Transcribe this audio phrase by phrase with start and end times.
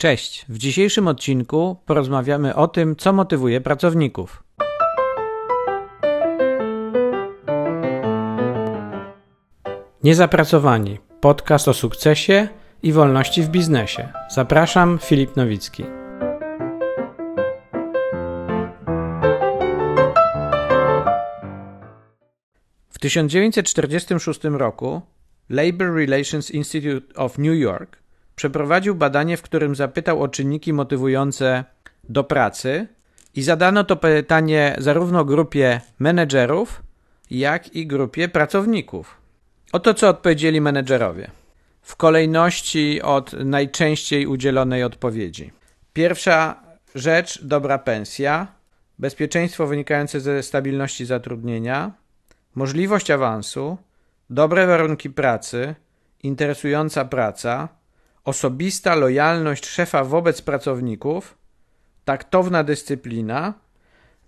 [0.00, 0.44] Cześć.
[0.48, 4.42] W dzisiejszym odcinku porozmawiamy o tym, co motywuje pracowników.
[10.04, 10.98] Niezapracowani.
[11.20, 12.48] Podcast o sukcesie
[12.82, 14.12] i wolności w biznesie.
[14.30, 15.84] Zapraszam, Filip Nowicki.
[22.90, 25.02] W 1946 roku
[25.48, 28.00] Labor Relations Institute of New York
[28.40, 31.64] przeprowadził badanie, w którym zapytał o czynniki motywujące
[32.08, 32.86] do pracy
[33.34, 36.82] i zadano to pytanie zarówno grupie menedżerów,
[37.30, 39.16] jak i grupie pracowników.
[39.72, 41.30] Oto co odpowiedzieli menedżerowie.
[41.82, 45.52] W kolejności od najczęściej udzielonej odpowiedzi.
[45.92, 46.62] Pierwsza
[46.94, 48.46] rzecz dobra pensja,
[48.98, 51.92] bezpieczeństwo wynikające ze stabilności zatrudnienia,
[52.54, 53.78] możliwość awansu,
[54.30, 55.74] dobre warunki pracy,
[56.22, 57.79] interesująca praca,
[58.24, 61.38] osobista lojalność szefa wobec pracowników,
[62.04, 63.54] taktowna dyscyplina,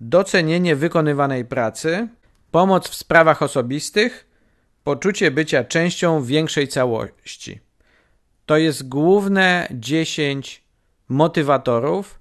[0.00, 2.08] docenienie wykonywanej pracy,
[2.50, 4.26] pomoc w sprawach osobistych,
[4.84, 7.60] poczucie bycia częścią większej całości.
[8.46, 10.62] To jest główne 10
[11.08, 12.20] motywatorów,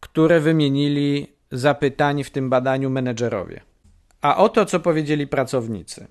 [0.00, 3.60] które wymienili zapytani w tym badaniu menedżerowie.
[4.20, 6.06] A oto co powiedzieli pracownicy.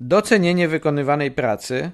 [0.00, 1.90] Docenienie wykonywanej pracy,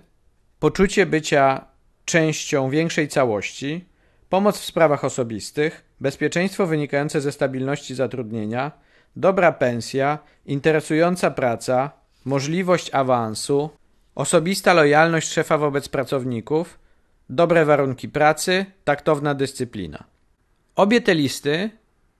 [0.59, 1.70] poczucie bycia
[2.11, 3.85] częścią większej całości,
[4.29, 8.73] pomoc w sprawach osobistych, bezpieczeństwo wynikające ze stabilności zatrudnienia,
[9.17, 11.91] dobra pensja, interesująca praca,
[12.25, 13.71] możliwość awansu,
[14.15, 16.79] osobista lojalność szefa wobec pracowników,
[17.29, 20.05] dobre warunki pracy, taktowna dyscyplina.
[20.77, 21.71] Obie te listy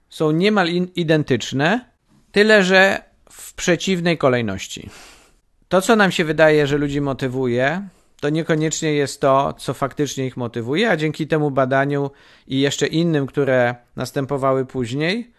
[0.09, 1.85] są niemal identyczne,
[2.31, 4.89] tyle że w przeciwnej kolejności.
[5.69, 7.87] To, co nam się wydaje, że ludzi motywuje,
[8.21, 12.11] to niekoniecznie jest to, co faktycznie ich motywuje, a dzięki temu badaniu
[12.47, 15.31] i jeszcze innym, które następowały później,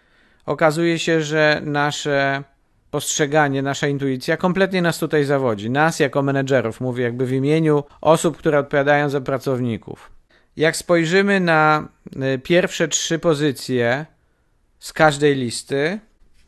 [0.46, 2.42] okazuje się, że nasze
[2.90, 5.70] postrzeganie, nasza intuicja kompletnie nas tutaj zawodzi.
[5.70, 10.12] Nas jako menedżerów, mówię jakby w imieniu osób, które odpowiadają za pracowników.
[10.56, 11.88] Jak spojrzymy na
[12.34, 14.06] y, pierwsze trzy pozycje
[14.78, 16.00] z każdej listy,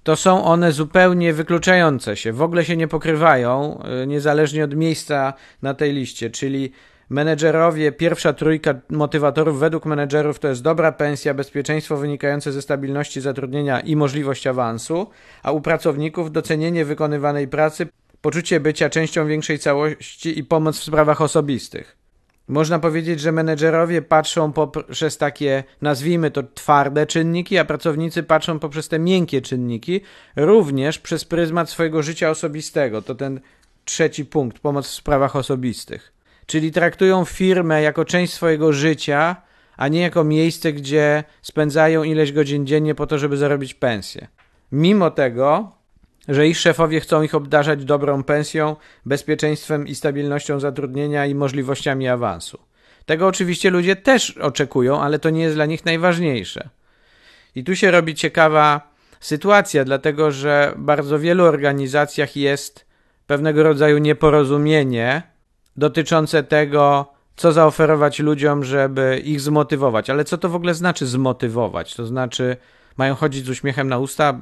[0.04, 5.32] to są one zupełnie wykluczające się, w ogóle się nie pokrywają, y, niezależnie od miejsca
[5.62, 6.72] na tej liście, czyli
[7.10, 13.81] menedżerowie, pierwsza trójka motywatorów według menedżerów to jest dobra pensja, bezpieczeństwo wynikające ze stabilności zatrudnienia
[13.81, 15.10] i możliwość awansu,
[15.43, 17.87] a u pracowników docenienie wykonywanej pracy,
[18.20, 22.03] poczucie bycia częścią większej całości i pomoc w sprawach osobistych.
[22.49, 28.88] Można powiedzieć, że menedżerowie patrzą poprzez takie, nazwijmy to, twarde czynniki, a pracownicy patrzą poprzez
[28.88, 30.00] te miękkie czynniki,
[30.37, 33.03] również przez pryzmat swojego życia osobistego.
[33.03, 33.41] To ten
[33.84, 36.12] trzeci punkt, pomoc w sprawach osobistych.
[36.47, 39.37] Czyli traktują firmę jako część swojego życia,
[39.76, 44.28] a nie jako miejsce, gdzie spędzają ileś godzin dziennie po to, żeby zarobić pensję.
[44.72, 45.72] Mimo tego
[46.28, 48.76] że ich szefowie chcą ich obdarzać dobrą pensją,
[49.06, 52.58] bezpieczeństwem i stabilnością zatrudnienia i możliwościami awansu.
[53.06, 56.68] Tego oczywiście ludzie też oczekują, ale to nie jest dla nich najważniejsze.
[57.54, 62.86] I tu się robi ciekawa sytuacja, dlatego że bardzo wielu organizacjach jest
[63.26, 65.22] pewnego rodzaju nieporozumienie
[65.76, 70.10] dotyczące tego, co zaoferować ludziom, żeby ich zmotywować.
[70.10, 71.94] Ale co to w ogóle znaczy zmotywować?
[71.94, 72.56] To znaczy,
[72.97, 74.38] mają chodzić z uśmiechem na usta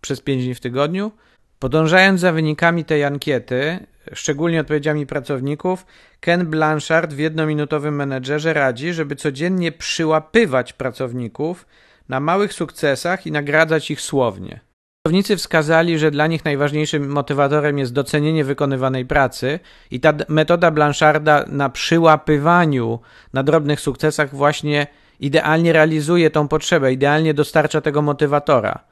[0.00, 1.12] przez 5 dni w tygodniu.
[1.58, 5.86] Podążając za wynikami tej ankiety, szczególnie odpowiedziami pracowników,
[6.20, 11.66] Ken Blanchard w jednominutowym menedżerze radzi, żeby codziennie przyłapywać pracowników
[12.08, 14.60] na małych sukcesach i nagradzać ich słownie.
[15.02, 21.44] Pracownicy wskazali, że dla nich najważniejszym motywatorem jest docenienie wykonywanej pracy i ta metoda Blancharda
[21.48, 22.98] na przyłapywaniu
[23.32, 24.86] na drobnych sukcesach właśnie
[25.20, 28.84] idealnie realizuje tą potrzebę, idealnie dostarcza tego motywatora,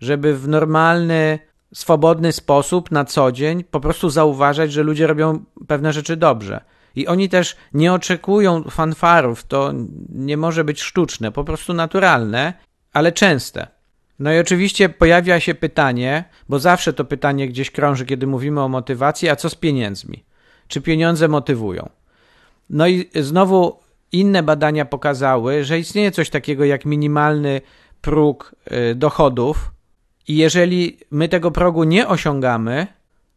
[0.00, 1.38] żeby w normalny,
[1.74, 6.60] swobodny sposób na co dzień po prostu zauważać, że ludzie robią pewne rzeczy dobrze.
[6.96, 9.72] I oni też nie oczekują fanfarów, to
[10.08, 12.52] nie może być sztuczne, po prostu naturalne,
[12.92, 13.66] ale częste.
[14.18, 18.68] No i oczywiście pojawia się pytanie, bo zawsze to pytanie gdzieś krąży, kiedy mówimy o
[18.68, 20.24] motywacji, a co z pieniędzmi?
[20.68, 21.88] Czy pieniądze motywują?
[22.70, 23.81] No i znowu
[24.12, 27.60] inne badania pokazały, że istnieje coś takiego jak minimalny
[28.00, 28.54] próg
[28.90, 29.72] y, dochodów,
[30.28, 32.86] i jeżeli my tego progu nie osiągamy,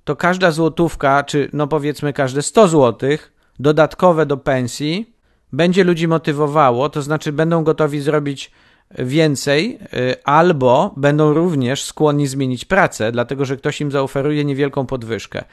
[0.03, 5.13] to każda złotówka, czy no powiedzmy każde 100 złotych dodatkowe do pensji
[5.53, 8.51] będzie ludzi motywowało, to znaczy będą gotowi zrobić
[8.91, 15.43] więcej, y, albo będą również skłonni zmienić pracę, dlatego że ktoś im zaoferuje niewielką podwyżkę.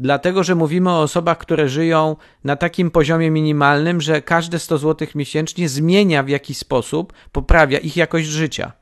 [0.00, 5.08] dlatego że mówimy o osobach, które żyją na takim poziomie minimalnym, że każde 100 zł
[5.14, 8.72] miesięcznie zmienia w jakiś sposób, poprawia ich jakość życia.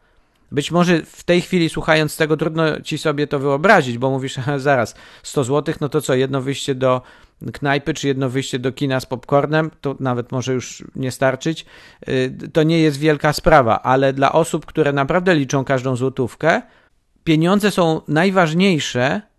[0.53, 4.95] Być może w tej chwili słuchając tego trudno ci sobie to wyobrazić, bo mówisz, zaraz,
[5.23, 7.03] 100 zł, no to co, jedno wyjście do
[7.53, 11.67] knajpy, czy jedno wyjście do kina z popcornem, to nawet może już nie starczyć.
[12.09, 16.63] Y, to nie jest wielka sprawa, ale dla osób, które naprawdę liczą każdą złotówkę,
[17.25, 19.32] pieniądze są najważniejsze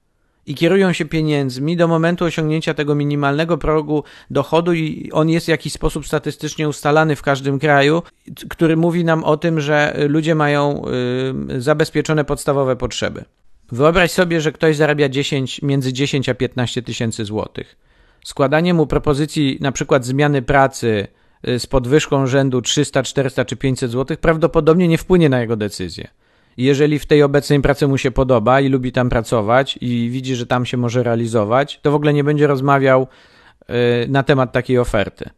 [0.45, 5.49] i kierują się pieniędzmi do momentu osiągnięcia tego minimalnego progu dochodu i on jest w
[5.49, 8.03] jakiś sposób statystycznie ustalany w każdym kraju,
[8.49, 10.81] który mówi nam o tym, że ludzie mają
[11.55, 13.25] y, zabezpieczone podstawowe potrzeby.
[13.71, 17.75] Wyobraź sobie, że ktoś zarabia 10, między 10 a 15 tysięcy złotych.
[18.23, 21.07] Składanie mu propozycji na przykład zmiany pracy
[21.47, 26.07] y, z podwyżką rzędu 300, 400 czy 500 złotych prawdopodobnie nie wpłynie na jego decyzję
[26.57, 30.45] jeżeli w tej obecnej pracy mu się podoba i lubi tam pracować i widzi, że
[30.45, 33.07] tam się może realizować, to w ogóle nie będzie rozmawiał
[33.61, 35.29] y, na temat takiej oferty.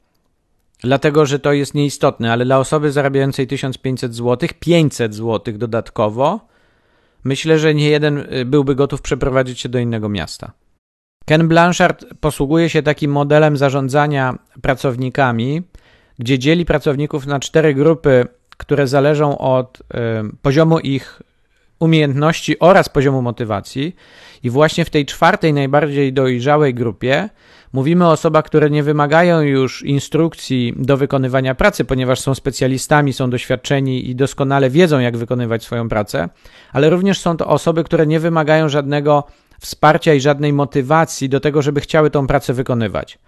[0.79, 6.47] Dlatego, że to jest nieistotne, ale dla osoby zarabiającej 1500 zł, 500 zł dodatkowo,
[7.23, 10.51] myślę, że nie jeden y, byłby gotów przeprowadzić się do innego miasta.
[11.25, 15.61] Ken Blanchard posługuje się takim modelem zarządzania pracownikami,
[16.19, 19.83] gdzie dzieli pracowników na cztery grupy które zależą od
[20.41, 21.21] poziomu ich
[21.79, 23.95] umiejętności oraz poziomu motywacji.
[24.43, 27.29] I właśnie w tej czwartej, najbardziej dojrzałej grupie
[27.73, 33.29] mówimy o osobach, które nie wymagają już instrukcji do wykonywania pracy, ponieważ są specjalistami, są
[33.29, 36.29] doświadczeni i doskonale wiedzą, jak wykonywać swoją pracę,
[36.73, 39.23] ale również są to osoby, które nie wymagają żadnego
[39.59, 43.19] wsparcia i żadnej motywacji do tego, żeby chciały tą pracę wykonywać.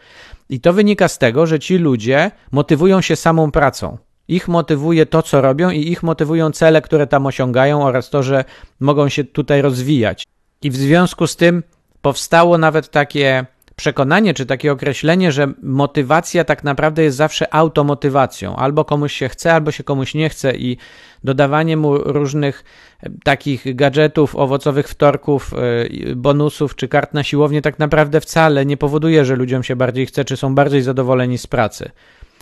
[0.50, 3.98] I to wynika z tego, że ci ludzie motywują się samą pracą.
[4.28, 8.46] Ich motywuje to, co robią, i ich motywują cele, które tam osiągają, oraz to, że
[8.80, 10.24] mogą się tutaj rozwijać.
[10.62, 11.64] I w związku z tym
[12.02, 13.46] powstało nawet takie
[13.78, 18.56] przekonanie, czy takie określenie, że motywacja tak naprawdę jest zawsze automotywacją.
[18.56, 20.78] Albo komuś się chce, albo się komuś nie chce, i
[21.24, 22.64] dodawanie mu różnych
[23.04, 28.78] e, takich gadżetów, owocowych wtorków, e, bonusów czy kart na siłownię tak naprawdę wcale nie
[28.78, 31.92] powoduje, że ludziom się bardziej chce, czy są bardziej zadowoleni z pracy.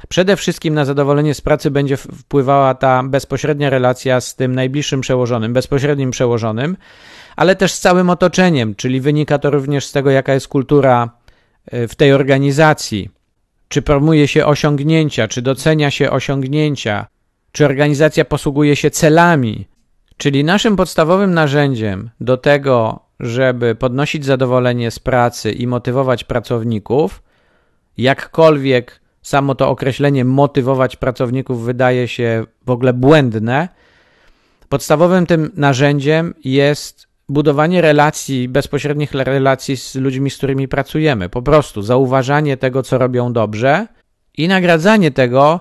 [0.09, 5.53] Przede wszystkim na zadowolenie z pracy będzie wpływała ta bezpośrednia relacja z tym najbliższym przełożonym,
[5.53, 6.77] bezpośrednim przełożonym,
[7.35, 11.09] ale też z całym otoczeniem, czyli wynika to również z tego, jaka jest kultura
[11.65, 13.09] e, w tej organizacji.
[13.67, 17.07] Czy promuje się osiągnięcia, czy docenia się osiągnięcia,
[17.51, 19.67] czy organizacja posługuje się celami.
[20.17, 27.23] Czyli naszym podstawowym narzędziem do tego, żeby podnosić zadowolenie z pracy i motywować pracowników,
[27.97, 33.69] jakkolwiek samo to określenie motywować pracowników wydaje się w ogóle błędne.
[34.69, 41.29] Podstawowym tym narzędziem jest budowanie relacji, bezpośrednich relacji z ludźmi, z którymi pracujemy.
[41.29, 43.87] Po prostu zauważanie tego, co robią dobrze
[44.37, 45.59] i nagradzanie tego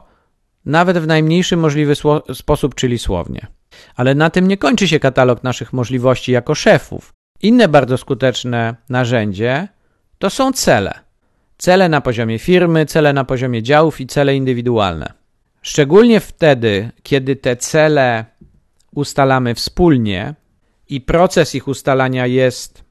[0.64, 1.94] nawet w najmniejszy możliwy
[2.34, 3.46] sposób, czyli słownie.
[3.96, 7.12] Ale na tym nie kończy się katalog naszych możliwości jako szefów.
[7.42, 9.68] Inne bardzo skuteczne narzędzie
[10.18, 11.03] to są cele.
[11.58, 15.12] Cele na poziomie firmy, cele na poziomie działów i cele indywidualne.
[15.62, 18.24] Szczególnie wtedy, kiedy te cele
[18.94, 20.34] ustalamy wspólnie
[20.88, 22.84] i proces ich ustalania jest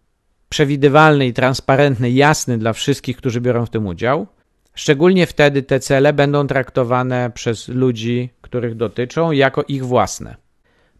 [0.50, 4.28] przewidywalny i transparentny, jasny dla wszystkich, którzy biorą w tym udział,
[4.76, 10.36] szczególnie wtedy te cele będą traktowane przez ludzi, których dotyczą, jako ich własne.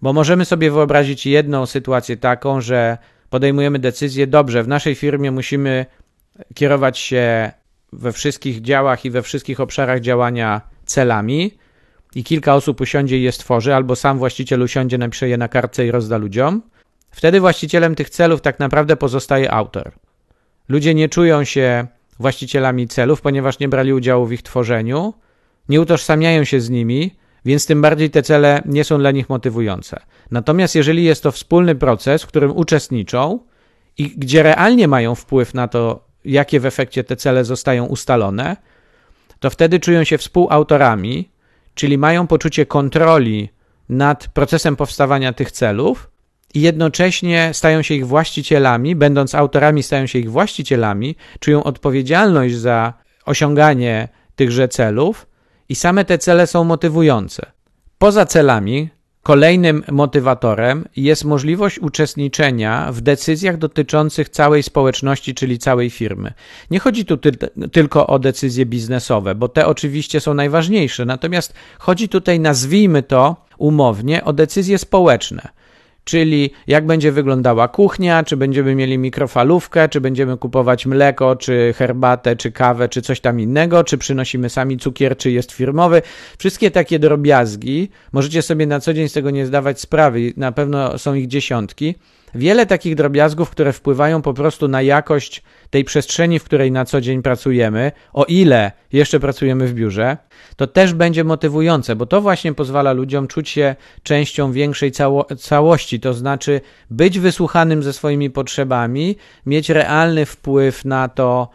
[0.02, 2.98] Bo możemy sobie wyobrazić jedną sytuację taką, że
[3.30, 5.86] podejmujemy decyzję, dobrze, w naszej firmie musimy
[6.54, 7.52] kierować się
[7.94, 11.52] we wszystkich działach i we wszystkich obszarach działania celami
[12.16, 15.86] i kilka osób usiądzie i je stworzy, albo sam właściciel usiądzie, napisze je na kartce
[15.86, 16.62] i rozda ludziom,
[17.12, 19.92] wtedy właścicielem tych celów tak naprawdę pozostaje autor.
[20.70, 21.88] Ludzie nie czują się
[22.20, 25.14] właścicielami celów, ponieważ nie brali udziału w ich tworzeniu,
[25.70, 30.00] nie utożsamiają się z nimi, więc tym bardziej te cele nie są dla nich motywujące.
[30.32, 33.40] Natomiast jeżeli jest to wspólny proces, w którym uczestniczą
[33.98, 38.58] i gdzie realnie mają wpływ na to, jakie w efekcie te cele zostają ustalone,
[39.40, 41.30] to wtedy czują się współautorami,
[41.76, 43.50] czyli mają poczucie kontroli
[43.90, 46.10] nad procesem powstawania tych celów
[46.54, 52.94] i jednocześnie stają się ich właścicielami, będąc autorami, stają się ich właścicielami, czują odpowiedzialność za
[53.26, 55.28] osiąganie tychże celów
[55.70, 57.52] i same te cele są motywujące.
[57.98, 58.90] Poza celami,
[59.24, 66.34] Kolejnym motywatorem jest możliwość uczestniczenia w decyzjach dotyczących całej społeczności, czyli całej firmy.
[66.72, 67.32] Nie chodzi tu ty
[67.72, 74.24] tylko o decyzje biznesowe, bo te oczywiście są najważniejsze, natomiast chodzi tutaj, nazwijmy to umownie,
[74.24, 75.50] o decyzje społeczne.
[76.04, 82.36] Czyli jak będzie wyglądała kuchnia, czy będziemy mieli mikrofalówkę, czy będziemy kupować mleko, czy herbatę,
[82.36, 86.02] czy kawę, czy coś tam innego, czy przynosimy sami cukier, czy jest firmowy.
[86.38, 90.98] Wszystkie takie drobiazgi, możecie sobie na co dzień z tego nie zdawać sprawy, na pewno
[90.98, 91.96] są ich dziesiątki.
[92.36, 95.44] Wiele takich drobiazgów, które wpływają po prostu na jakość
[95.74, 100.18] tej przestrzeni, w której na co dzień pracujemy, o ile jeszcze pracujemy w biurze,
[100.56, 106.00] to też będzie motywujące, bo to właśnie pozwala ludziom czuć się częścią większej cało całości,
[106.00, 109.16] to znaczy być wysłuchanym ze swoimi potrzebami,
[109.46, 111.50] mieć realny wpływ na to,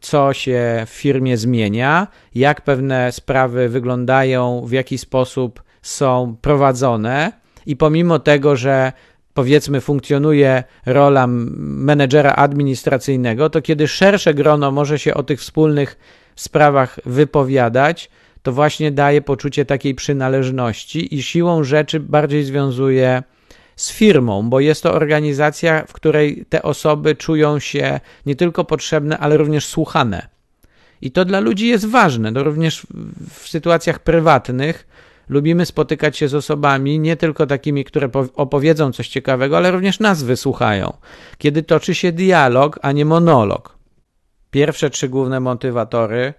[0.00, 7.32] co się w firmie zmienia, jak pewne sprawy wyglądają, w jaki sposób są prowadzone,
[7.66, 8.92] i pomimo tego, że
[9.34, 15.96] powiedzmy funkcjonuje rola menedżera administracyjnego, to kiedy szersze grono może się o tych wspólnych
[16.36, 18.10] sprawach wypowiadać,
[18.42, 23.22] to właśnie daje poczucie takiej przynależności i siłą rzeczy bardziej związuje
[23.76, 29.18] z firmą, bo jest to organizacja, w której te osoby czują się nie tylko potrzebne,
[29.18, 30.28] ale również słuchane.
[31.02, 32.86] I to dla ludzi jest ważne, to również
[33.30, 34.86] w sytuacjach prywatnych
[35.28, 40.22] lubimy spotykać się z osobami, nie tylko takimi, które opowiedzą coś ciekawego, ale również nas
[40.22, 40.92] wysłuchają,
[41.38, 43.78] kiedy toczy się dialog, a nie monolog.
[44.50, 46.34] Pierwsze trzy główne motywatory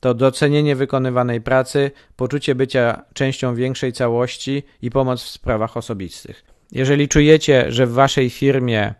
[0.00, 6.44] to docenienie wykonywanej pracy, poczucie bycia częścią większej całości i pomoc w sprawach osobistych.
[6.72, 8.94] Jeżeli czujecie, że w waszej firmie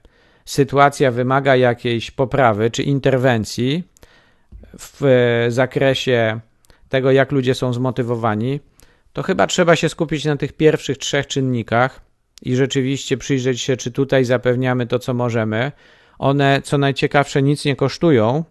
[0.45, 3.85] sytuacja wymaga jakiejś poprawy czy interwencji
[4.79, 6.41] w zakresie
[6.89, 8.61] tego, jak ludzie są zmotywowani,
[9.13, 12.01] to chyba trzeba się skupić na tych pierwszych trzech czynnikach
[12.43, 15.73] i rzeczywiście przyjrzeć się, czy tutaj zapewniamy to, co możemy.
[16.19, 18.45] One, co najciekawsze, nic nie kosztują,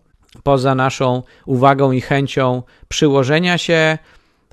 [0.43, 3.97] poza naszą uwagą i chęcią przyłożenia się,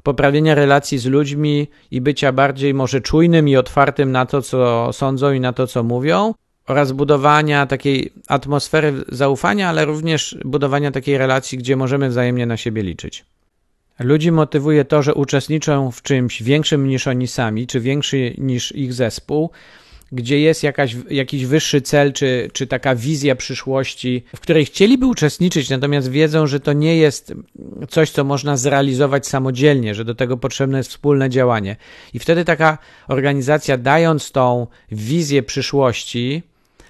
[0.02, 5.32] poprawienia relacji z ludźmi i bycia bardziej może czujnym i otwartym na to, co sądzą
[5.32, 6.34] i na to, co mówią,
[6.66, 12.82] oraz budowania takiej atmosfery zaufania, ale również budowania takiej relacji, gdzie możemy wzajemnie na siebie
[12.82, 13.24] liczyć.
[13.98, 18.92] Ludzi motywuje to, że uczestniczą w czymś większym niż oni sami, czy większy niż ich
[18.92, 19.50] zespół,
[20.12, 25.70] gdzie jest jakaś, jakiś wyższy cel, czy, czy taka wizja przyszłości, w której chcieliby uczestniczyć,
[25.70, 27.34] natomiast wiedzą, że to nie jest
[27.88, 31.76] coś, co można zrealizować samodzielnie, że do tego potrzebne jest wspólne działanie.
[32.14, 36.42] I wtedy taka organizacja, dając tą wizję przyszłości,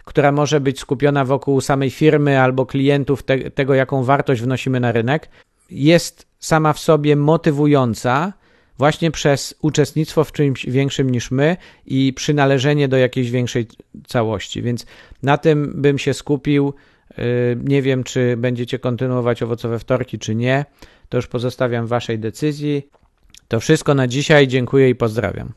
[0.05, 4.93] która może być skupiona wokół samej firmy albo klientów, te, tego, jaką wartość wnosimy na
[4.93, 5.29] rynek,
[5.71, 8.33] jest sama w sobie motywująca
[8.79, 11.57] właśnie przez uczestnictwo w czymś większym niż my
[11.87, 13.67] i przynależenie do jakiejś większej
[14.07, 14.63] całości.
[14.63, 14.87] Więc
[15.23, 16.75] na tym bym się skupił.
[17.19, 17.23] Y,
[17.65, 20.65] nie wiem, czy będziecie kontynuować owocowe wtorki, czy nie.
[21.09, 22.89] To już pozostawiam Waszej decyzji.
[23.49, 24.49] To wszystko na dzisiaj.
[24.49, 25.53] Dziękuję i pozdrawiam.